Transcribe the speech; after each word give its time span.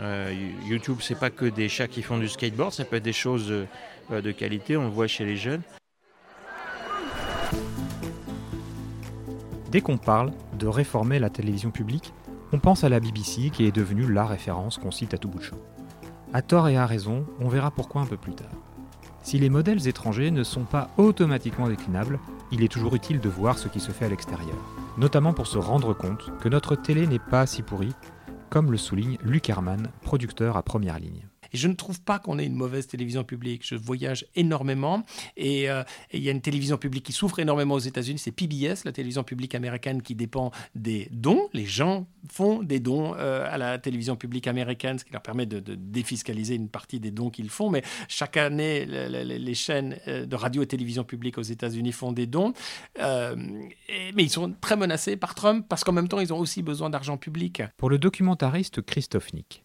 Euh, 0.00 0.34
YouTube, 0.66 0.98
c'est 1.00 1.18
pas 1.18 1.30
que 1.30 1.44
des 1.44 1.68
chats 1.68 1.88
qui 1.88 2.02
font 2.02 2.18
du 2.18 2.28
skateboard, 2.28 2.72
ça 2.72 2.84
peut 2.84 2.96
être 2.96 3.04
des 3.04 3.12
choses 3.12 3.50
euh, 3.50 4.20
de 4.20 4.32
qualité, 4.32 4.76
on 4.76 4.84
le 4.84 4.90
voit 4.90 5.06
chez 5.06 5.24
les 5.24 5.36
jeunes. 5.36 5.62
Dès 9.70 9.80
qu'on 9.80 9.98
parle 9.98 10.32
de 10.58 10.66
réformer 10.66 11.18
la 11.18 11.30
télévision 11.30 11.70
publique, 11.70 12.12
on 12.52 12.58
pense 12.58 12.84
à 12.84 12.88
la 12.88 13.00
BBC 13.00 13.50
qui 13.50 13.66
est 13.66 13.74
devenue 13.74 14.12
la 14.12 14.24
référence 14.24 14.78
qu'on 14.78 14.92
cite 14.92 15.14
à 15.14 15.18
tout 15.18 15.28
bout 15.28 15.38
de 15.38 15.44
champ. 15.44 15.58
À 16.32 16.42
tort 16.42 16.68
et 16.68 16.76
à 16.76 16.86
raison, 16.86 17.26
on 17.40 17.48
verra 17.48 17.70
pourquoi 17.70 18.02
un 18.02 18.06
peu 18.06 18.16
plus 18.16 18.34
tard. 18.34 18.50
Si 19.22 19.38
les 19.38 19.48
modèles 19.48 19.88
étrangers 19.88 20.30
ne 20.30 20.44
sont 20.44 20.64
pas 20.64 20.90
automatiquement 20.96 21.68
déclinables, 21.68 22.20
il 22.52 22.62
est 22.62 22.68
toujours 22.68 22.94
utile 22.94 23.20
de 23.20 23.28
voir 23.28 23.58
ce 23.58 23.68
qui 23.68 23.80
se 23.80 23.90
fait 23.90 24.04
à 24.04 24.08
l'extérieur, 24.08 24.56
notamment 24.98 25.32
pour 25.32 25.46
se 25.46 25.58
rendre 25.58 25.94
compte 25.94 26.30
que 26.40 26.48
notre 26.48 26.76
télé 26.76 27.06
n'est 27.06 27.18
pas 27.18 27.46
si 27.46 27.62
pourrie, 27.62 27.94
comme 28.54 28.70
le 28.70 28.78
souligne 28.78 29.18
Luc 29.24 29.50
Herman, 29.50 29.88
producteur 30.02 30.56
à 30.56 30.62
première 30.62 31.00
ligne. 31.00 31.26
Et 31.54 31.56
je 31.56 31.68
ne 31.68 31.74
trouve 31.74 32.00
pas 32.00 32.18
qu'on 32.18 32.40
ait 32.40 32.44
une 32.46 32.56
mauvaise 32.56 32.88
télévision 32.88 33.22
publique. 33.22 33.64
Je 33.64 33.76
voyage 33.76 34.26
énormément 34.34 35.04
euh, 35.38 35.84
et 36.10 36.18
il 36.18 36.22
y 36.22 36.28
a 36.28 36.32
une 36.32 36.40
télévision 36.40 36.76
publique 36.76 37.06
qui 37.06 37.12
souffre 37.12 37.38
énormément 37.38 37.76
aux 37.76 37.78
États-Unis, 37.78 38.18
c'est 38.18 38.32
PBS, 38.32 38.84
la 38.84 38.90
télévision 38.90 39.22
publique 39.22 39.54
américaine 39.54 40.02
qui 40.02 40.16
dépend 40.16 40.50
des 40.74 41.08
dons. 41.12 41.48
Les 41.52 41.64
gens 41.64 42.08
font 42.28 42.64
des 42.64 42.80
dons 42.80 43.14
euh, 43.16 43.46
à 43.48 43.56
la 43.56 43.78
télévision 43.78 44.16
publique 44.16 44.48
américaine, 44.48 44.98
ce 44.98 45.04
qui 45.04 45.12
leur 45.12 45.22
permet 45.22 45.46
de, 45.46 45.60
défiscaliser 45.76 46.56
une 46.56 46.68
partie 46.68 46.98
des 46.98 47.12
dons 47.12 47.30
qu'ils 47.30 47.50
font. 47.50 47.70
Mais 47.70 47.82
chaque 48.08 48.36
année, 48.36 48.84
les, 48.84 49.54
chaînes 49.54 49.96
euh, 50.08 50.26
de 50.26 50.34
radio 50.34 50.62
et 50.62 50.66
télévision 50.66 51.04
publique 51.04 51.38
aux 51.38 51.42
États-Unis 51.42 51.92
font 51.92 52.10
des 52.10 52.26
dons. 52.26 52.52
mais 52.98 54.22
ils 54.24 54.30
sont 54.30 54.52
très 54.60 54.74
menacés 54.76 55.16
par 55.16 55.36
Trump 55.36 55.66
parce 55.68 55.84
qu'en 55.84 55.92
même 55.92 56.08
temps, 56.08 56.18
ils 56.18 56.32
ont 56.32 56.38
aussi 56.40 56.64
besoin 56.64 56.90
d'argent 56.90 57.16
public. 57.16 57.62
Pour 57.76 57.90
le 57.90 57.98
documentariste 57.98 58.82
Christophe 58.82 59.32
Nick, 59.32 59.62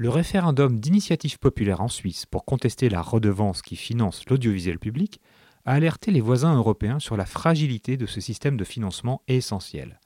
le 0.00 0.08
référendum 0.08 0.80
d'initiative 0.80 1.38
populaire 1.38 1.82
en 1.82 1.88
Suisse 1.88 2.24
pour 2.24 2.46
contester 2.46 2.88
la 2.88 3.02
redevance 3.02 3.60
qui 3.60 3.76
finance 3.76 4.26
l'audiovisuel 4.30 4.78
public 4.78 5.20
a 5.66 5.74
alerté 5.74 6.10
les 6.10 6.22
voisins 6.22 6.56
européens 6.56 6.98
sur 7.00 7.18
la 7.18 7.26
fragilité 7.26 7.98
de 7.98 8.06
ce 8.06 8.18
système 8.18 8.56
de 8.56 8.64
financement 8.64 9.20
essentiel 9.28 10.00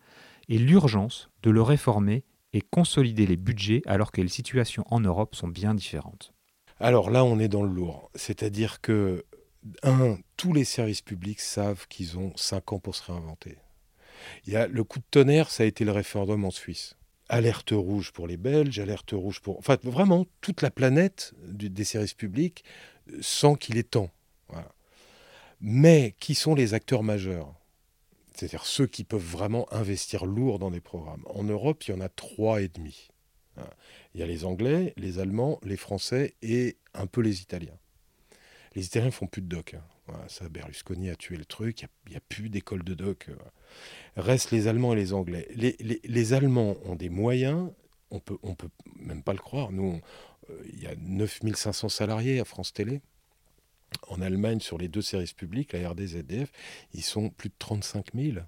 et 0.48 0.58
l'urgence 0.58 1.30
de 1.44 1.50
le 1.50 1.62
réformer 1.62 2.24
et 2.52 2.60
consolider 2.60 3.24
les 3.24 3.36
budgets 3.36 3.82
alors 3.86 4.10
que 4.10 4.20
les 4.20 4.26
situations 4.26 4.82
en 4.90 4.98
Europe 4.98 5.36
sont 5.36 5.46
bien 5.46 5.74
différentes. 5.74 6.32
Alors 6.80 7.08
là, 7.08 7.24
on 7.24 7.38
est 7.38 7.46
dans 7.46 7.62
le 7.62 7.72
lourd. 7.72 8.10
C'est-à-dire 8.16 8.80
que, 8.80 9.24
un, 9.84 10.16
tous 10.36 10.52
les 10.52 10.64
services 10.64 11.02
publics 11.02 11.38
savent 11.38 11.86
qu'ils 11.86 12.18
ont 12.18 12.32
cinq 12.34 12.72
ans 12.72 12.80
pour 12.80 12.96
se 12.96 13.12
réinventer. 13.12 13.58
Il 14.44 14.54
y 14.54 14.56
a, 14.56 14.66
le 14.66 14.82
coup 14.82 14.98
de 14.98 15.04
tonnerre, 15.12 15.50
ça 15.50 15.62
a 15.62 15.66
été 15.66 15.84
le 15.84 15.92
référendum 15.92 16.44
en 16.44 16.50
Suisse 16.50 16.96
alerte 17.28 17.72
rouge 17.72 18.12
pour 18.12 18.26
les 18.26 18.36
Belges, 18.36 18.78
alerte 18.78 19.12
rouge 19.12 19.40
pour... 19.40 19.58
Enfin, 19.58 19.78
vraiment, 19.82 20.26
toute 20.40 20.62
la 20.62 20.70
planète 20.70 21.32
des 21.42 21.84
services 21.84 22.14
publics 22.14 22.64
euh, 23.10 23.18
sent 23.20 23.56
qu'il 23.58 23.78
est 23.78 23.90
temps. 23.90 24.10
Mais 25.60 26.14
qui 26.20 26.34
sont 26.34 26.54
les 26.54 26.74
acteurs 26.74 27.02
majeurs? 27.02 27.54
C'est-à-dire 28.34 28.66
ceux 28.66 28.86
qui 28.86 29.02
peuvent 29.04 29.24
vraiment 29.24 29.72
investir 29.72 30.26
lourd 30.26 30.58
dans 30.58 30.70
des 30.70 30.80
programmes. 30.80 31.22
En 31.26 31.44
Europe, 31.44 31.84
il 31.84 31.92
y 31.92 31.94
en 31.94 32.00
a 32.00 32.10
trois 32.10 32.60
et 32.60 32.68
demi. 32.68 33.08
Il 34.14 34.20
y 34.20 34.22
a 34.22 34.26
les 34.26 34.44
Anglais, 34.44 34.92
les 34.96 35.18
Allemands, 35.18 35.58
les 35.62 35.76
Français 35.76 36.34
et 36.42 36.76
un 36.92 37.06
peu 37.06 37.20
les 37.20 37.40
Italiens. 37.40 37.78
Les 38.74 38.86
Italiens 38.86 39.10
font 39.10 39.26
plus 39.26 39.42
de 39.42 39.48
doc. 39.48 39.74
Hein. 39.74 40.14
ça, 40.28 40.48
Berlusconi 40.48 41.10
a 41.10 41.16
tué 41.16 41.36
le 41.36 41.44
truc. 41.44 41.86
Il 42.06 42.10
n'y 42.10 42.16
a, 42.16 42.20
plus 42.20 42.48
d'école 42.48 42.82
de 42.82 42.94
doc. 42.94 43.26
Euh, 43.28 43.36
restent 44.16 44.50
les 44.50 44.68
Allemands 44.68 44.92
et 44.92 44.96
les 44.96 45.12
Anglais. 45.12 45.48
Les, 45.54 46.32
Allemands 46.32 46.76
ont 46.84 46.94
des 46.94 47.08
moyens, 47.08 47.70
on 48.10 48.20
peut, 48.20 48.38
peut 48.38 48.70
même 48.96 49.22
pas 49.22 49.32
le 49.32 49.38
croire. 49.38 49.72
Nous, 49.72 50.00
euh, 50.50 50.62
il 50.72 50.82
y 50.82 50.86
a 50.86 50.94
9500 50.96 51.88
salariés 51.88 52.40
à 52.40 52.44
France 52.44 52.72
Télé. 52.72 53.00
En 54.08 54.20
Allemagne, 54.20 54.60
sur 54.60 54.76
les 54.76 54.88
deux 54.88 55.02
services 55.02 55.32
publics, 55.32 55.72
la 55.72 55.88
RD 55.88 56.06
ZDF, 56.06 56.50
ils 56.92 57.04
sont 57.04 57.30
plus 57.30 57.48
de 57.48 57.54
35 57.58 58.06
000. 58.14 58.38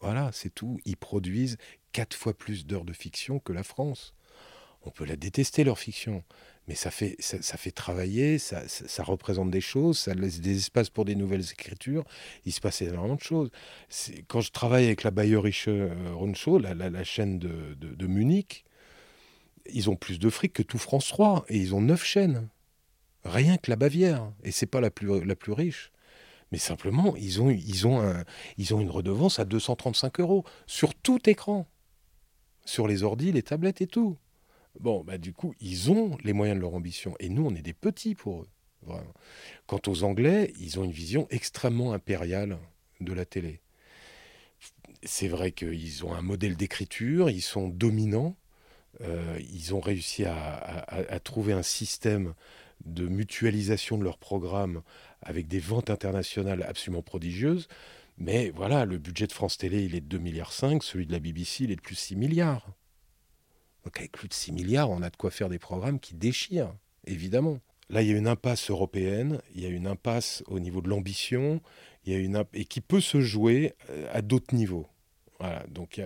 Voilà, 0.00 0.30
c'est 0.32 0.50
tout. 0.50 0.80
Ils 0.84 0.96
produisent 0.96 1.56
quatre 1.92 2.16
fois 2.16 2.34
plus 2.34 2.66
d'heures 2.66 2.84
de 2.84 2.92
fiction 2.92 3.38
que 3.38 3.52
la 3.52 3.62
France. 3.62 4.14
On 4.82 4.90
peut 4.90 5.04
la 5.04 5.16
détester, 5.16 5.64
leur 5.64 5.78
fiction 5.78 6.22
mais 6.68 6.74
ça 6.74 6.90
fait, 6.90 7.16
ça, 7.20 7.56
travailler, 7.72 8.38
ça, 8.38 9.02
représente 9.04 9.50
des 9.50 9.60
choses, 9.60 9.98
ça 9.98 10.14
laisse 10.14 10.40
des 10.40 10.56
espaces 10.56 10.90
pour 10.90 11.04
des 11.04 11.14
nouvelles 11.14 11.52
écritures. 11.52 12.04
Il 12.44 12.52
se 12.52 12.60
passe 12.60 12.82
énormément 12.82 13.14
de 13.14 13.20
choses. 13.20 13.50
Quand 14.26 14.40
je 14.40 14.50
travaille 14.50 14.86
avec 14.86 15.04
la 15.04 15.12
Bayerische 15.12 15.68
euh, 15.68 15.94
Rundschau, 16.14 16.58
la, 16.58 17.04
chaîne 17.04 17.38
de, 17.38 17.74
de, 17.74 18.06
Munich, 18.06 18.64
ils 19.72 19.88
ont 19.90 19.96
plus 19.96 20.18
de 20.18 20.28
fric 20.28 20.52
que 20.52 20.62
tout 20.62 20.78
France 20.78 21.06
3 21.08 21.44
et 21.48 21.56
ils 21.56 21.74
ont 21.74 21.80
neuf 21.80 22.04
chaînes. 22.04 22.48
Rien 23.24 23.58
que 23.58 23.70
la 23.70 23.76
Bavière. 23.76 24.32
Et 24.42 24.50
c'est 24.50 24.66
pas 24.66 24.80
la 24.80 24.90
plus, 24.90 25.24
la 25.24 25.36
plus 25.36 25.52
riche. 25.52 25.92
Mais 26.50 26.58
simplement, 26.58 27.14
ils 27.16 27.40
ont, 27.40 27.50
ils, 27.50 27.86
ont 27.86 28.00
un, 28.00 28.24
ils 28.56 28.74
ont 28.74 28.80
une 28.80 28.90
redevance 28.90 29.38
à 29.38 29.44
235 29.44 30.20
euros 30.20 30.44
sur 30.66 30.94
tout 30.94 31.28
écran. 31.28 31.66
Sur 32.64 32.88
les 32.88 33.04
ordis, 33.04 33.30
les 33.30 33.42
tablettes 33.42 33.80
et 33.80 33.86
tout. 33.86 34.16
Bon, 34.80 35.04
bah, 35.04 35.18
du 35.18 35.32
coup, 35.32 35.54
ils 35.60 35.90
ont 35.90 36.16
les 36.22 36.32
moyens 36.32 36.56
de 36.56 36.62
leur 36.62 36.74
ambition. 36.74 37.14
Et 37.20 37.28
nous, 37.28 37.46
on 37.46 37.54
est 37.54 37.62
des 37.62 37.72
petits 37.72 38.14
pour 38.14 38.42
eux. 38.42 38.48
Quant 39.66 39.80
aux 39.86 40.04
Anglais, 40.04 40.52
ils 40.60 40.78
ont 40.78 40.84
une 40.84 40.92
vision 40.92 41.26
extrêmement 41.30 41.92
impériale 41.92 42.58
de 43.00 43.12
la 43.12 43.24
télé. 43.24 43.60
C'est 45.02 45.28
vrai 45.28 45.52
qu'ils 45.52 46.04
ont 46.04 46.14
un 46.14 46.22
modèle 46.22 46.56
d'écriture, 46.56 47.30
ils 47.30 47.42
sont 47.42 47.68
dominants, 47.68 48.36
euh, 49.02 49.38
ils 49.40 49.74
ont 49.74 49.80
réussi 49.80 50.24
à, 50.24 51.20
trouver 51.22 51.52
un 51.52 51.62
système 51.62 52.34
de 52.84 53.08
mutualisation 53.08 53.98
de 53.98 54.04
leurs 54.04 54.18
programmes 54.18 54.82
avec 55.20 55.48
des 55.48 55.58
ventes 55.58 55.90
internationales 55.90 56.64
absolument 56.68 57.02
prodigieuses. 57.02 57.68
Mais 58.18 58.50
voilà, 58.50 58.84
le 58.84 58.98
budget 58.98 59.26
de 59.26 59.32
France 59.32 59.58
Télé, 59.58 59.82
il 59.82 59.94
est 59.94 60.00
de 60.00 60.16
2,5 60.16 60.22
milliards, 60.22 60.52
celui 60.52 61.06
de 61.06 61.12
la 61.12 61.18
BBC, 61.18 61.64
il 61.64 61.72
est 61.72 61.76
de 61.76 61.80
plus 61.80 61.96
de 61.96 62.00
6 62.00 62.16
milliards. 62.16 62.70
Donc 63.86 63.98
avec 63.98 64.10
plus 64.10 64.26
de 64.26 64.34
6 64.34 64.50
milliards, 64.50 64.90
on 64.90 65.00
a 65.00 65.10
de 65.10 65.16
quoi 65.16 65.30
faire 65.30 65.48
des 65.48 65.60
programmes 65.60 66.00
qui 66.00 66.16
déchirent, 66.16 66.74
évidemment. 67.06 67.60
Là, 67.88 68.02
il 68.02 68.08
y 68.08 68.12
a 68.12 68.16
une 68.16 68.26
impasse 68.26 68.68
européenne, 68.68 69.40
il 69.54 69.62
y 69.62 69.66
a 69.66 69.68
une 69.68 69.86
impasse 69.86 70.42
au 70.48 70.58
niveau 70.58 70.80
de 70.80 70.88
l'ambition, 70.88 71.60
et 72.04 72.64
qui 72.64 72.80
peut 72.80 73.00
se 73.00 73.20
jouer 73.20 73.74
euh, 73.90 74.10
à 74.12 74.22
d'autres 74.22 74.56
niveaux. 74.56 74.88
Voilà, 75.38 75.64
donc 75.68 76.00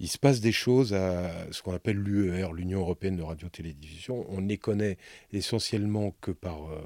il, 0.00 0.08
se 0.08 0.18
passe 0.18 0.40
des 0.40 0.50
choses 0.50 0.94
à 0.94 1.30
ce 1.52 1.62
qu'on 1.62 1.74
appelle 1.74 1.98
l'UER, 1.98 2.52
l'Union 2.52 2.80
européenne 2.80 3.16
de 3.16 3.22
radio-télévision. 3.22 4.26
On 4.28 4.40
ne 4.40 4.48
les 4.48 4.58
connaît 4.58 4.98
essentiellement 5.32 6.16
que 6.22 6.32
par, 6.32 6.72
euh, 6.72 6.80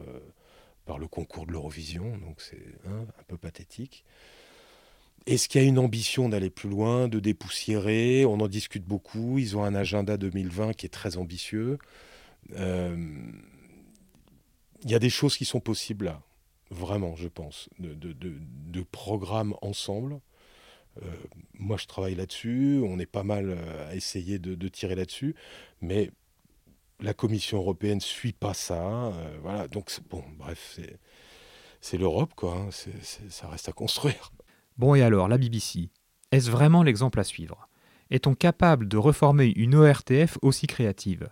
par 0.84 0.98
le 0.98 1.08
concours 1.08 1.46
de 1.46 1.52
l'Eurovision, 1.52 2.18
donc 2.18 2.42
c'est 2.42 2.60
hein, 2.86 3.06
un 3.18 3.22
peu 3.26 3.38
pathétique. 3.38 4.04
Est-ce 5.26 5.48
qu'il 5.48 5.60
y 5.60 5.64
a 5.64 5.66
une 5.66 5.80
ambition 5.80 6.28
d'aller 6.28 6.50
plus 6.50 6.68
loin, 6.68 7.08
de 7.08 7.18
dépoussiérer? 7.18 8.24
On 8.24 8.38
en 8.40 8.46
discute 8.46 8.84
beaucoup. 8.84 9.38
Ils 9.38 9.56
ont 9.56 9.64
un 9.64 9.74
agenda 9.74 10.16
2020 10.16 10.72
qui 10.74 10.86
est 10.86 10.90
très 10.90 11.16
ambitieux. 11.16 11.78
Euh, 12.54 12.96
il 14.84 14.90
y 14.90 14.94
a 14.94 15.00
des 15.00 15.10
choses 15.10 15.36
qui 15.36 15.44
sont 15.44 15.58
possibles 15.58 16.04
là, 16.06 16.22
vraiment, 16.70 17.16
je 17.16 17.26
pense, 17.26 17.68
de, 17.80 18.82
programmes 18.92 19.56
ensemble. 19.62 20.20
Euh, 21.02 21.06
moi, 21.54 21.76
je 21.76 21.86
travaille 21.86 22.14
là-dessus. 22.14 22.80
On 22.86 23.00
est 23.00 23.06
pas 23.06 23.24
mal 23.24 23.50
euh, 23.50 23.90
à 23.90 23.96
essayer 23.96 24.38
de, 24.38 24.68
tirer 24.68 24.94
là-dessus. 24.94 25.34
Mais 25.80 26.12
la 27.00 27.14
Commission 27.14 27.58
européenne 27.58 28.00
suit 28.00 28.32
pas 28.32 28.54
ça. 28.54 29.12
voilà. 29.42 29.66
Donc, 29.66 29.90
bon, 30.08 30.22
bref, 30.38 30.78
c'est 31.80 31.98
l'Europe, 31.98 32.32
quoi. 32.36 32.54
Hein. 32.54 32.68
ça 33.28 33.48
reste 33.48 33.68
à 33.68 33.72
construire. 33.72 34.30
Bon 34.78 34.94
et 34.94 35.02
alors, 35.02 35.28
la 35.28 35.38
BBC, 35.38 35.90
est-ce 36.32 36.50
vraiment 36.50 36.82
l'exemple 36.82 37.18
à 37.18 37.24
suivre? 37.24 37.68
Est-on 38.10 38.34
capable 38.34 38.88
de 38.88 38.98
reformer 38.98 39.52
une 39.56 39.74
ORTF 39.74 40.38
aussi 40.42 40.66
créative? 40.66 41.28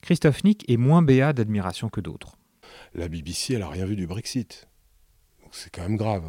Christophe 0.00 0.42
Nick 0.44 0.68
est 0.68 0.76
moins 0.76 1.02
béat 1.02 1.32
d'admiration 1.32 1.88
que 1.88 2.00
d'autres. 2.00 2.36
La 2.94 3.08
BBC, 3.08 3.54
elle 3.54 3.60
n'a 3.60 3.68
rien 3.68 3.86
vu 3.86 3.96
du 3.96 4.06
Brexit. 4.06 4.68
C'est 5.52 5.70
quand 5.70 5.82
même 5.82 5.96
grave. 5.96 6.24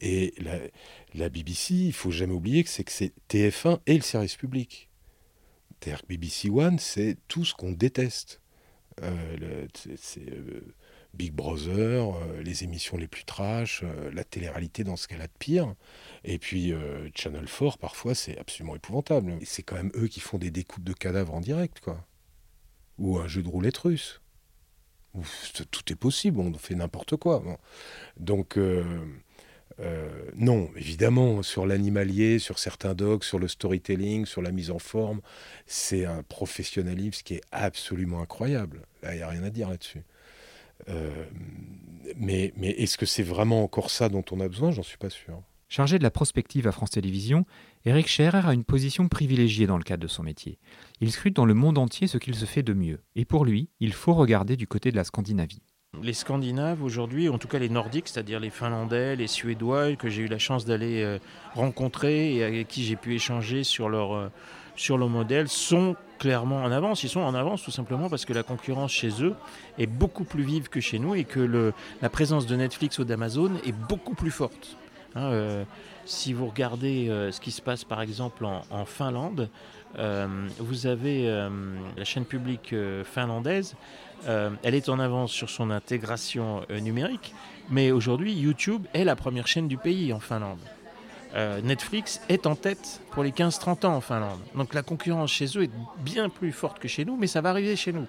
Et 0.00 0.34
la, 1.14 1.28
BBC, 1.28 1.74
il 1.74 1.92
faut 1.92 2.10
jamais 2.10 2.32
oublier 2.32 2.64
que 2.64 2.70
c'est 2.70 2.84
que 2.84 2.92
c'est 2.92 3.12
TF1 3.28 3.80
et 3.86 3.94
le 3.94 4.02
service 4.02 4.36
public. 4.36 4.88
Que 5.80 5.90
BBC 6.08 6.48
One, 6.48 6.78
c'est 6.78 7.18
tout 7.28 7.44
ce 7.44 7.54
qu'on 7.54 7.72
déteste. 7.72 8.40
Euh, 9.02 9.66
c'est 9.96 10.28
euh, 10.28 10.74
Big 11.14 11.32
Brother, 11.32 12.14
euh, 12.14 12.42
les 12.42 12.64
émissions 12.64 12.96
les 12.96 13.08
plus 13.08 13.24
trash, 13.24 13.84
la 14.12 14.24
télé-réalité 14.24 14.84
dans 14.84 14.96
ce 14.96 15.08
qu'elle 15.08 15.20
a 15.20 15.26
de 15.26 15.32
pire. 15.38 15.74
Et 16.24 16.38
puis 16.38 16.72
Channel 17.14 17.46
4, 17.46 17.78
parfois, 17.78 18.14
c'est 18.14 18.38
absolument 18.38 18.76
épouvantable. 18.76 19.38
C'est 19.44 19.62
quand 19.62 19.76
même 19.76 19.92
eux 19.96 20.08
qui 20.08 20.20
font 20.20 20.38
des 20.38 20.50
découpes 20.50 20.84
de 20.84 20.92
cadavres 20.92 21.34
en 21.34 21.40
direct, 21.40 21.80
quoi. 21.80 22.06
Ou 22.98 23.18
un 23.18 23.26
jeu 23.26 23.42
de 23.42 23.48
roulette 23.48 23.78
russe. 23.78 24.20
Tout 25.70 25.92
est 25.92 25.96
possible, 25.96 26.40
on 26.40 26.54
fait 26.54 26.74
n'importe 26.74 27.16
quoi. 27.16 27.42
Donc, 28.16 28.56
euh, 29.80 30.08
non, 30.36 30.70
évidemment, 30.76 31.42
sur 31.42 31.66
l'animalier, 31.66 32.38
sur 32.38 32.58
certains 32.58 32.94
docs, 32.94 33.24
sur 33.24 33.38
le 33.38 33.48
storytelling, 33.48 34.26
sur 34.26 34.42
la 34.42 34.52
mise 34.52 34.70
en 34.70 34.78
forme, 34.78 35.20
c'est 35.66 36.04
un 36.04 36.22
professionnalisme 36.22 37.22
qui 37.24 37.34
est 37.34 37.42
absolument 37.52 38.20
incroyable. 38.20 38.82
Là, 39.02 39.14
il 39.14 39.18
n'y 39.18 39.22
a 39.22 39.28
rien 39.28 39.42
à 39.42 39.50
dire 39.50 39.68
là-dessus. 39.68 40.02
Euh, 40.88 41.24
mais, 42.16 42.52
mais 42.56 42.70
est-ce 42.70 42.98
que 42.98 43.06
c'est 43.06 43.22
vraiment 43.22 43.62
encore 43.62 43.90
ça 43.90 44.08
dont 44.08 44.24
on 44.30 44.40
a 44.40 44.48
besoin? 44.48 44.70
J'en 44.70 44.82
suis 44.82 44.98
pas 44.98 45.10
sûr. 45.10 45.42
Chargé 45.68 45.98
de 45.98 46.02
la 46.02 46.10
prospective 46.10 46.66
à 46.66 46.72
France 46.72 46.90
Télévisions, 46.90 47.46
Eric 47.86 48.06
Scherer 48.06 48.46
a 48.46 48.52
une 48.52 48.64
position 48.64 49.08
privilégiée 49.08 49.66
dans 49.66 49.78
le 49.78 49.84
cadre 49.84 50.02
de 50.02 50.08
son 50.08 50.22
métier. 50.22 50.58
Il 51.00 51.10
scrute 51.10 51.34
dans 51.34 51.46
le 51.46 51.54
monde 51.54 51.78
entier 51.78 52.06
ce 52.06 52.18
qu'il 52.18 52.34
se 52.34 52.44
fait 52.44 52.62
de 52.62 52.74
mieux. 52.74 53.00
Et 53.16 53.24
pour 53.24 53.46
lui, 53.46 53.70
il 53.80 53.94
faut 53.94 54.12
regarder 54.12 54.56
du 54.56 54.66
côté 54.66 54.90
de 54.90 54.96
la 54.96 55.04
Scandinavie. 55.04 55.62
Les 56.02 56.12
Scandinaves 56.12 56.82
aujourd'hui, 56.82 57.30
en 57.30 57.38
tout 57.38 57.48
cas 57.48 57.58
les 57.58 57.70
Nordiques, 57.70 58.08
c'est-à-dire 58.08 58.38
les 58.38 58.50
Finlandais, 58.50 59.16
les 59.16 59.26
Suédois, 59.26 59.96
que 59.96 60.10
j'ai 60.10 60.22
eu 60.22 60.26
la 60.26 60.38
chance 60.38 60.66
d'aller 60.66 61.02
euh, 61.02 61.18
rencontrer 61.54 62.34
et 62.34 62.44
avec 62.44 62.68
qui 62.68 62.84
j'ai 62.84 62.96
pu 62.96 63.14
échanger 63.14 63.64
sur 63.64 63.88
leur, 63.88 64.12
euh, 64.12 64.28
sur 64.76 64.98
leur 64.98 65.08
modèle, 65.08 65.48
sont 65.48 65.96
clairement 66.18 66.62
en 66.62 66.70
avance. 66.70 67.02
Ils 67.02 67.08
sont 67.08 67.20
en 67.20 67.34
avance 67.34 67.62
tout 67.62 67.70
simplement 67.70 68.08
parce 68.08 68.24
que 68.24 68.32
la 68.32 68.42
concurrence 68.42 68.92
chez 68.92 69.22
eux 69.22 69.34
est 69.78 69.86
beaucoup 69.86 70.24
plus 70.24 70.42
vive 70.42 70.68
que 70.68 70.80
chez 70.80 70.98
nous 70.98 71.14
et 71.14 71.24
que 71.24 71.40
le, 71.40 71.72
la 72.00 72.08
présence 72.08 72.46
de 72.46 72.56
Netflix 72.56 72.98
ou 72.98 73.04
d'Amazon 73.04 73.52
est 73.66 73.72
beaucoup 73.72 74.14
plus 74.14 74.30
forte. 74.30 74.76
Hein, 75.14 75.24
euh, 75.24 75.64
si 76.06 76.32
vous 76.32 76.46
regardez 76.46 77.06
ce 77.30 77.40
qui 77.40 77.50
se 77.50 77.60
passe 77.60 77.84
par 77.84 78.00
exemple 78.00 78.44
en, 78.44 78.84
Finlande, 78.84 79.48
vous 79.96 80.86
avez 80.86 81.26
la 81.96 82.04
chaîne 82.04 82.24
publique 82.24 82.74
finlandaise 83.04 83.76
euh, 84.28 84.50
elle 84.62 84.74
est 84.74 84.88
en 84.88 84.98
avance 85.00 85.32
sur 85.32 85.50
son 85.50 85.70
intégration 85.70 86.64
euh, 86.70 86.78
numérique, 86.78 87.34
mais 87.70 87.90
aujourd'hui, 87.90 88.32
YouTube 88.32 88.86
est 88.94 89.04
la 89.04 89.16
première 89.16 89.46
chaîne 89.46 89.68
du 89.68 89.76
pays 89.76 90.12
en 90.12 90.20
Finlande. 90.20 90.60
Euh, 91.34 91.60
Netflix 91.62 92.20
est 92.28 92.46
en 92.46 92.54
tête 92.54 93.00
pour 93.10 93.22
les 93.22 93.30
15-30 93.30 93.86
ans 93.86 93.96
en 93.96 94.00
Finlande. 94.00 94.40
Donc 94.54 94.74
la 94.74 94.82
concurrence 94.82 95.30
chez 95.30 95.46
eux 95.56 95.64
est 95.64 95.70
bien 95.98 96.28
plus 96.28 96.52
forte 96.52 96.78
que 96.78 96.88
chez 96.88 97.04
nous, 97.04 97.16
mais 97.16 97.26
ça 97.26 97.40
va 97.40 97.50
arriver 97.50 97.76
chez 97.76 97.92
nous. 97.92 98.06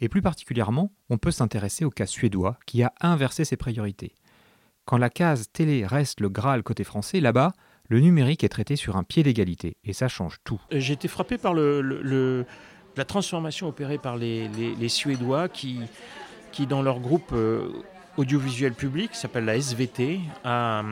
Et 0.00 0.08
plus 0.08 0.22
particulièrement, 0.22 0.92
on 1.10 1.18
peut 1.18 1.30
s'intéresser 1.30 1.84
au 1.84 1.90
cas 1.90 2.06
suédois 2.06 2.58
qui 2.66 2.82
a 2.82 2.92
inversé 3.00 3.44
ses 3.44 3.56
priorités. 3.56 4.14
Quand 4.84 4.98
la 4.98 5.10
case 5.10 5.48
télé 5.52 5.84
reste 5.84 6.20
le 6.20 6.28
Graal 6.28 6.62
côté 6.62 6.84
français, 6.84 7.20
là-bas, 7.20 7.52
le 7.88 8.00
numérique 8.00 8.44
est 8.44 8.48
traité 8.48 8.76
sur 8.76 8.96
un 8.96 9.02
pied 9.02 9.22
d'égalité, 9.22 9.76
et 9.84 9.92
ça 9.92 10.08
change 10.08 10.38
tout. 10.44 10.60
J'ai 10.70 10.92
été 10.92 11.08
frappé 11.08 11.38
par 11.38 11.54
le, 11.54 12.44
la 12.96 13.04
transformation 13.04 13.68
opérée 13.68 13.98
par 13.98 14.16
les, 14.16 14.88
Suédois 14.88 15.48
qui, 15.48 15.80
qui, 16.52 16.66
dans 16.66 16.82
leur 16.82 17.00
groupe 17.00 17.32
euh, 17.32 17.68
audiovisuel 18.18 18.74
public, 18.74 19.12
qui 19.12 19.18
s'appelle 19.18 19.44
la 19.44 19.56
SVT, 19.56 20.20
a, 20.44 20.82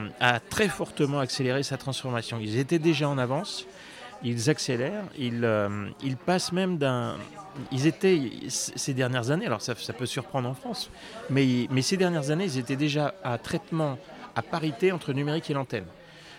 très 0.48 0.68
fortement 0.68 1.18
accéléré 1.18 1.62
sa 1.62 1.76
transformation. 1.76 2.38
Ils 2.40 2.56
étaient 2.56 2.78
déjà 2.78 3.08
en 3.08 3.18
avance, 3.18 3.66
ils 4.22 4.48
accélèrent, 4.48 5.04
ils, 5.18 5.44
euh, 5.44 5.88
ils 6.02 6.16
passent 6.16 6.52
même 6.52 6.78
d'un... 6.78 7.16
Ils 7.72 7.86
étaient, 7.86 8.20
ces 8.48 8.94
dernières 8.94 9.30
années, 9.30 9.46
alors 9.46 9.60
ça, 9.60 9.74
ça, 9.74 9.92
peut 9.92 10.06
surprendre 10.06 10.48
en 10.48 10.54
France, 10.54 10.90
mais, 11.30 11.66
mais 11.70 11.82
ces 11.82 11.96
dernières 11.96 12.30
années, 12.30 12.44
ils 12.44 12.58
étaient 12.58 12.76
déjà 12.76 13.14
à 13.24 13.38
traitement 13.38 13.98
à 14.34 14.42
parité 14.42 14.92
entre 14.92 15.12
numérique 15.12 15.50
et 15.50 15.54
l'antenne. 15.54 15.86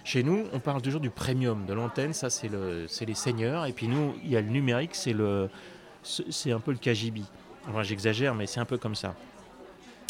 Chez 0.03 0.23
nous, 0.23 0.45
on 0.53 0.59
parle 0.59 0.81
toujours 0.81 1.01
du 1.01 1.09
premium, 1.09 1.65
de 1.65 1.73
l'antenne, 1.73 2.13
ça 2.13 2.29
c'est 2.29 2.47
le, 2.47 2.85
les 3.05 3.13
seigneurs, 3.13 3.65
et 3.65 3.73
puis 3.73 3.87
nous, 3.87 4.15
il 4.23 4.31
y 4.31 4.37
a 4.37 4.41
le 4.41 4.47
numérique, 4.47 4.95
c'est 4.95 5.11
un 5.11 6.59
peu 6.59 6.71
le 6.71 6.77
KGB. 6.77 7.23
Enfin, 7.67 7.83
j'exagère, 7.83 8.33
mais 8.33 8.45
c'est 8.45 8.61
un 8.61 8.65
peu 8.65 8.77
comme 8.77 8.95
ça. 8.95 9.15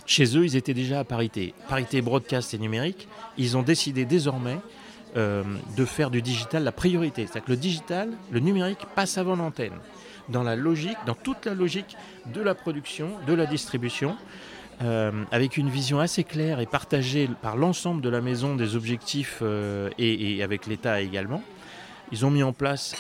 Chez 0.08 0.38
eux, 0.38 0.46
ils 0.46 0.56
étaient 0.56 0.74
déjà 0.74 1.02
à 1.02 1.04
parité, 1.04 1.54
parité 1.68 2.02
broadcast 2.02 2.54
et 2.54 2.58
numérique. 2.58 3.10
Ils 3.38 3.58
ont 3.58 3.62
décidé 3.62 4.06
désormais 4.06 4.58
euh, 5.18 5.44
de 5.76 5.84
faire 5.84 6.10
du 6.10 6.22
digital 6.22 6.64
la 6.64 6.72
priorité. 6.72 7.24
C'est-à-dire 7.24 7.44
que 7.44 7.52
le 7.52 7.58
digital, 7.58 8.10
le 8.32 8.40
numérique 8.40 8.80
passe 8.96 9.18
avant 9.18 9.36
l'antenne. 9.36 9.74
Dans 10.30 10.44
la 10.44 10.56
logique, 10.56 10.98
dans 11.06 11.14
toute 11.14 11.46
la 11.46 11.54
logique 11.54 11.98
de 12.34 12.42
la 12.42 12.56
production, 12.56 13.10
de 13.28 13.34
la 13.34 13.46
distribution. 13.46 14.16
Euh, 14.84 15.24
avec 15.32 15.58
une 15.58 15.70
vision 15.70 16.00
assez 16.00 16.24
claire 16.24 16.60
et 16.60 16.68
partagée 16.68 17.28
par 17.42 17.58
l'ensemble 17.58 18.00
de 18.00 18.10
la 18.10 18.22
maison 18.22 18.56
des 18.56 18.76
objectifs 18.76 19.40
euh, 19.42 19.90
et, 19.98 20.44
avec 20.44 20.68
l'État 20.68 21.02
également. 21.02 21.42
Ils 22.12 22.28
ont 22.28 22.32
mis 22.32 22.44
en 22.44 22.54
place 22.54 22.96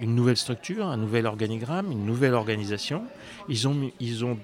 une 0.00 0.14
nouvelle 0.16 0.38
structure, 0.38 0.86
un 0.86 0.96
nouvel 0.96 1.26
organigramme, 1.26 1.92
une 1.92 2.06
nouvelle 2.06 2.34
organisation. 2.34 3.04
Ils 3.48 3.68
ont, 3.68 3.92
ils 4.00 4.24
ont 4.24 4.38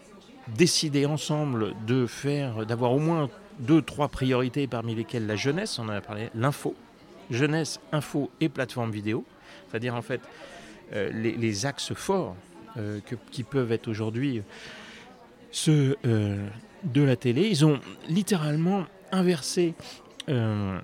décidé 0.57 1.07
ensemble 1.07 1.75
de 1.87 2.07
faire, 2.07 2.67
d'avoir 2.67 2.93
au 2.93 2.99
moins 2.99 3.31
deux, 3.59 3.83
trois 3.83 4.09
priorités 4.09 4.67
parmi 4.67 4.95
lesquelles 4.95 5.27
la 5.27 5.37
jeunesse, 5.37 5.79
on 5.79 5.85
en 5.85 5.91
a 5.91 6.01
parlé, 6.01 6.31
l'info, 6.35 6.75
jeunesse, 7.31 7.81
info 7.93 8.31
et 8.41 8.49
plateforme 8.49 8.91
vidéo. 8.91 9.25
C'est-à-dire 9.69 9.95
en 9.95 10.03
fait 10.03 10.21
euh, 10.93 11.11
les, 11.13 11.67
axes 11.67 11.95
forts 11.95 12.37
qui 13.33 13.43
peuvent 13.43 13.73
être 13.73 13.89
aujourd'hui 13.89 14.43
ceux 15.51 15.97
euh, 16.07 16.47
de 16.85 17.03
la 17.03 17.17
télé. 17.17 17.49
Ils 17.49 17.65
ont 17.65 17.81
littéralement 18.09 18.85
inversé 19.13 19.75
euh, 20.29 20.79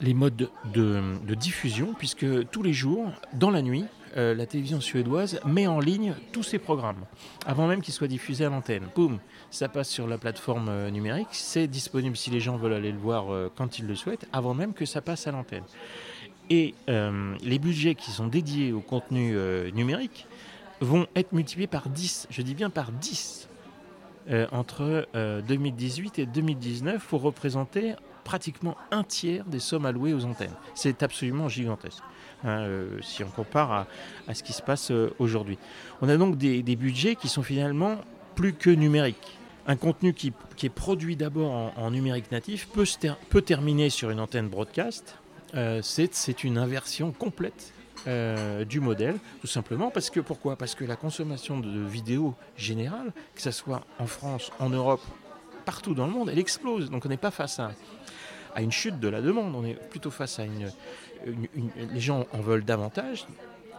les 0.00 0.14
modes 0.14 0.50
de, 0.72 1.34
diffusion, 1.34 1.94
puisque 1.96 2.26
tous 2.50 2.62
les 2.62 2.72
jours, 2.72 3.10
dans 3.34 3.50
la 3.50 3.62
nuit, 3.62 3.84
euh, 4.16 4.34
la 4.34 4.46
télévision 4.46 4.80
suédoise 4.80 5.40
met 5.44 5.66
en 5.66 5.80
ligne 5.80 6.14
tous 6.32 6.42
ses 6.42 6.58
programmes, 6.58 7.04
avant 7.46 7.66
même 7.66 7.80
qu'ils 7.80 7.94
soient 7.94 8.08
diffusés 8.08 8.44
à 8.44 8.50
l'antenne. 8.50 8.88
Boum, 8.94 9.18
ça 9.50 9.68
passe 9.68 9.88
sur 9.88 10.06
la 10.06 10.18
plateforme 10.18 10.88
numérique, 10.88 11.28
c'est 11.32 11.66
disponible 11.66 12.16
si 12.16 12.30
les 12.30 12.40
gens 12.40 12.56
veulent 12.56 12.74
aller 12.74 12.92
le 12.92 12.98
voir 12.98 13.26
quand 13.56 13.78
ils 13.78 13.86
le 13.86 13.94
souhaitent, 13.94 14.26
avant 14.32 14.54
même 14.54 14.72
que 14.72 14.84
ça 14.84 15.00
passe 15.00 15.26
à 15.26 15.32
l'antenne. 15.32 15.64
Et 16.48 16.74
les 16.88 17.58
budgets 17.58 17.94
qui 17.94 18.10
sont 18.10 18.26
dédiés 18.26 18.72
au 18.72 18.80
contenu 18.80 19.36
numérique 19.72 20.26
vont 20.80 21.06
être 21.14 21.32
multipliés 21.32 21.66
par 21.66 21.88
10, 21.88 22.26
je 22.30 22.42
dis 22.42 22.54
bien 22.54 22.70
par 22.70 22.90
10 22.90 23.48
euh, 24.30 24.46
entre 24.52 25.08
2018 25.48 26.18
euh, 26.18 26.22
et 26.22 26.26
2019 26.26 27.06
pour 27.06 27.22
représenter 27.22 27.94
pratiquement 28.30 28.76
un 28.92 29.02
tiers 29.02 29.44
des 29.44 29.58
sommes 29.58 29.86
allouées 29.86 30.14
aux 30.14 30.24
antennes. 30.24 30.54
C'est 30.76 31.02
absolument 31.02 31.48
gigantesque. 31.48 32.04
Hein, 32.44 32.60
euh, 32.60 32.98
si 33.02 33.24
on 33.24 33.28
compare 33.28 33.88
à, 34.28 34.34
ce 34.34 34.44
qui 34.44 34.52
se 34.52 34.62
passe 34.62 34.92
aujourd'hui. 35.18 35.58
On 36.00 36.08
a 36.08 36.16
donc 36.16 36.38
des, 36.38 36.76
budgets 36.76 37.16
qui 37.16 37.26
sont 37.26 37.42
finalement 37.42 37.96
plus 38.36 38.52
que 38.52 38.70
numériques. 38.70 39.36
Un 39.66 39.74
contenu 39.74 40.14
qui, 40.14 40.32
est 40.62 40.68
produit 40.68 41.16
d'abord 41.16 41.72
en, 41.76 41.90
numérique 41.90 42.30
natif 42.30 42.68
peut, 42.68 42.86
peut, 43.30 43.42
terminer 43.42 43.90
sur 43.90 44.10
une 44.10 44.20
antenne 44.20 44.48
broadcast. 44.48 45.16
c'est 45.82 46.44
une 46.44 46.56
inversion 46.56 47.10
complète 47.10 47.72
euh, 48.06 48.64
du 48.64 48.80
modèle, 48.80 49.18
tout 49.42 49.46
simplement 49.46 49.90
parce 49.90 50.08
que 50.08 50.20
pourquoi? 50.20 50.56
Parce 50.56 50.74
que 50.74 50.84
la 50.84 50.96
consommation 50.96 51.60
de 51.60 51.80
vidéos 51.80 52.34
générale, 52.56 53.12
que 53.34 53.42
ce 53.42 53.50
soit 53.50 53.82
en 53.98 54.06
France, 54.06 54.50
en 54.58 54.70
Europe, 54.70 55.02
partout 55.70 55.94
dans 55.94 56.08
le 56.08 56.12
monde, 56.12 56.28
elle 56.28 56.40
explose. 56.40 56.90
Donc 56.90 57.06
on 57.06 57.08
n'est 57.08 57.16
pas 57.16 57.30
face 57.30 57.60
à, 57.60 57.70
à, 58.56 58.60
une 58.60 58.72
chute 58.72 58.98
de 58.98 59.06
la 59.06 59.22
demande, 59.22 59.54
on 59.54 59.64
est 59.64 59.74
plutôt 59.74 60.10
face 60.10 60.40
à 60.40 60.44
une, 60.44 60.68
les 61.92 62.00
gens 62.00 62.26
en 62.32 62.40
veulent 62.40 62.64
davantage. 62.64 63.24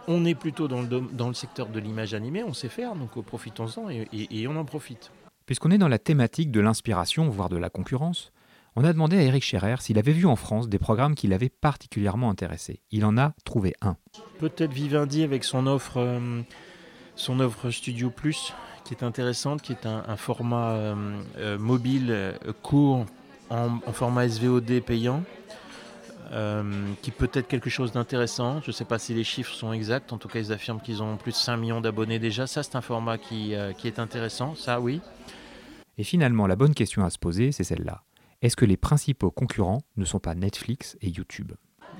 On 0.07 0.23
est 0.23 0.35
plutôt 0.35 0.69
dans 0.69 0.83
le, 0.83 0.87
dans 0.87 1.27
le 1.27 1.33
secteur 1.33 1.67
de 1.67 1.79
l'image 1.81 2.13
animée, 2.13 2.43
on 2.43 2.53
sait 2.53 2.69
faire, 2.69 2.95
donc 2.95 3.21
profitons-en 3.25 3.89
et 3.89 4.47
on 4.47 4.55
en 4.55 4.63
profite. 4.63 5.11
Puisqu'on 5.45 5.69
est 5.71 5.77
dans 5.77 5.89
la 5.89 5.99
thématique 5.99 6.49
de 6.49 6.61
l'inspiration, 6.61 7.27
voire 7.27 7.49
de 7.49 7.57
la 7.57 7.69
concurrence, 7.69 8.31
on 8.77 8.85
a 8.85 8.93
demandé 8.93 9.17
à 9.17 9.21
Eric 9.23 9.43
Scherer 9.43 9.75
s'il 9.81 9.99
avait 9.99 10.13
vu 10.13 10.25
en 10.25 10.37
France 10.37 10.69
des 10.69 10.79
programmes 10.79 11.13
qui 11.13 11.27
l'avaient 11.27 11.49
particulièrement 11.49 12.29
intéressé. 12.29 12.79
Il 12.91 13.03
en 13.03 13.17
a 13.17 13.33
trouvé 13.43 13.73
un. 13.81 13.97
Peut-être 14.39 14.71
Vivendi 14.71 15.23
avec 15.23 15.43
son 15.43 15.67
offre, 15.67 15.97
euh, 15.97 16.41
son 17.15 17.41
offre 17.41 17.69
Studio 17.69 18.09
Plus, 18.09 18.53
qui 18.91 19.03
est 19.03 19.07
intéressante, 19.07 19.61
qui 19.61 19.71
est 19.71 19.85
un, 19.85 20.17
format 20.17 20.71
euh, 20.71 21.21
euh, 21.37 21.57
mobile 21.57 22.33
court 22.61 23.05
en, 23.49 23.79
format 23.93 24.27
SVOD 24.27 24.81
payant. 24.81 25.23
qui 27.01 27.11
peut 27.11 27.29
être 27.33 27.47
quelque 27.47 27.69
chose 27.69 27.93
d'intéressant. 27.93 28.61
Je 28.61 28.67
ne 28.67 28.73
sais 28.73 28.85
pas 28.85 28.99
si 28.99 29.13
les 29.13 29.23
chiffres 29.23 29.53
sont 29.53 29.71
exacts. 29.71 30.11
En 30.11 30.17
tout 30.17 30.27
cas, 30.27 30.39
ils 30.39 30.51
affirment 30.51 30.81
qu'ils 30.81 31.01
ont 31.01 31.15
plus 31.15 31.31
de 31.31 31.37
5 31.37 31.57
millions 31.57 31.81
d'abonnés 31.81 32.19
déjà. 32.19 32.47
Ça, 32.47 32.63
c'est 32.63 32.75
un 32.75 32.81
format 32.81 33.17
qui, 33.17 33.53
qui 33.77 33.87
est 33.87 33.99
intéressant. 33.99 34.55
Ça, 34.55 34.81
oui. 34.81 34.99
Et 35.97 36.03
finalement, 36.03 36.47
la 36.47 36.55
bonne 36.55 36.73
question 36.73 37.05
à 37.05 37.09
se 37.09 37.17
poser, 37.17 37.51
c'est 37.51 37.63
celle-là. 37.63 38.03
Est-ce 38.41 38.55
que 38.55 38.65
les 38.65 38.77
principaux 38.77 39.31
concurrents 39.31 39.81
ne 39.97 40.05
sont 40.05 40.19
pas 40.19 40.35
Netflix 40.35 40.97
et 41.01 41.09
YouTube? 41.09 41.53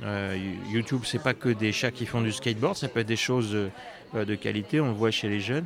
Euh, 0.03 0.37
YouTube, 0.71 1.01
c'est 1.03 1.21
pas 1.21 1.33
que 1.33 1.49
des 1.49 1.71
chats 1.71 1.91
qui 1.91 2.05
font 2.05 2.21
du 2.21 2.31
skateboard, 2.31 2.75
ça 2.75 2.87
peut 2.87 3.01
être 3.01 3.07
des 3.07 3.15
choses 3.15 3.53
euh, 3.53 4.25
de 4.25 4.35
qualité. 4.35 4.81
On 4.81 4.87
le 4.87 4.93
voit 4.93 5.11
chez 5.11 5.29
les 5.29 5.39
jeunes. 5.39 5.65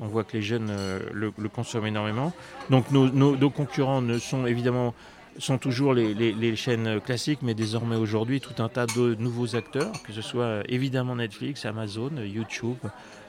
On 0.00 0.06
voit 0.06 0.24
que 0.24 0.36
les 0.36 0.42
jeunes 0.42 0.68
euh, 0.70 0.98
le, 1.12 1.30
consomment 1.48 1.86
énormément. 1.86 2.32
Donc 2.70 2.90
nos, 2.90 3.50
concurrents 3.50 4.02
ne 4.02 4.18
sont 4.18 4.46
évidemment 4.46 4.94
sont 5.38 5.58
toujours 5.58 5.94
les, 5.94 6.56
chaînes 6.56 7.00
classiques, 7.00 7.40
mais 7.42 7.54
désormais 7.54 7.96
aujourd'hui 7.96 8.40
tout 8.40 8.62
un 8.62 8.68
tas 8.68 8.86
de 8.86 9.16
nouveaux 9.16 9.56
acteurs, 9.56 9.92
que 10.04 10.12
ce 10.12 10.22
soit 10.22 10.62
évidemment 10.68 11.16
Netflix, 11.16 11.66
Amazon, 11.66 12.10
YouTube, 12.24 12.76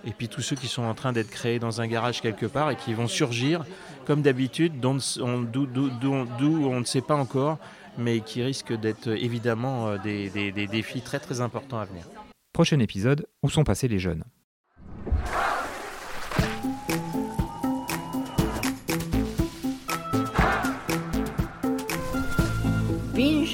et 0.06 0.12
puis 0.12 0.28
tous 0.28 0.42
ceux 0.42 0.56
qui 0.56 0.68
sont 0.68 0.84
en 0.84 0.94
train 0.94 1.14
d'être 1.14 1.32
créés 1.32 1.58
dans 1.58 1.82
un 1.82 1.88
garage 1.88 2.22
quelque 2.22 2.46
part 2.46 2.70
et 2.70 2.76
qui 2.76 2.94
vont 2.94 3.08
surgir 3.08 3.66
comme 4.06 4.22
d'habitude, 4.22 4.80
d'où 4.80 4.92
on 4.92 6.80
ne 6.80 6.86
sait 6.86 7.02
pas 7.02 7.16
encore, 7.16 7.58
mais 7.98 8.20
qui 8.20 8.44
risquent 8.44 8.80
d'être 8.80 9.08
évidemment 9.08 9.88
euh, 9.88 9.98
des, 9.98 10.30
des 10.30 10.68
défis 10.68 11.02
très 11.02 11.20
très 11.20 11.42
importants 11.42 11.80
à 11.80 11.86
venir. 11.86 12.06
Prochain 12.54 12.80
épisode, 12.80 13.26
où 13.42 13.50
sont 13.50 13.64
passés 13.64 13.88
les 13.88 14.00
jeunes? 14.00 14.24